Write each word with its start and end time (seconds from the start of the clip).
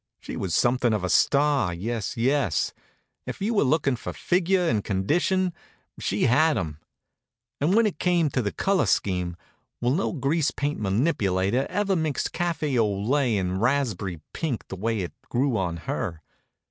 She 0.19 0.35
was 0.35 0.55
something 0.55 0.93
of 0.93 1.03
a 1.03 1.11
star, 1.11 1.75
yes, 1.75 2.17
yes! 2.17 2.73
If 3.27 3.39
you 3.39 3.53
were 3.53 3.63
lookin' 3.63 3.95
for 3.95 4.13
figure 4.13 4.67
and 4.67 4.83
condition, 4.83 5.53
she 5.99 6.23
had 6.23 6.57
'em. 6.57 6.79
And 7.59 7.75
when 7.75 7.85
it 7.85 7.99
came 7.99 8.31
to 8.31 8.41
the 8.41 8.51
color 8.51 8.87
scheme 8.87 9.35
well, 9.79 9.93
no 9.93 10.11
grease 10.11 10.49
paint 10.49 10.79
manipulator 10.79 11.67
ever 11.69 11.95
mixed 11.95 12.33
caffy 12.33 12.79
o 12.79 12.91
lay 12.91 13.37
and 13.37 13.59
raspb'ry 13.61 14.21
pink 14.33 14.69
the 14.69 14.75
way 14.75 15.01
it 15.01 15.13
grew 15.29 15.55
on 15.55 15.77
her. 15.85 16.23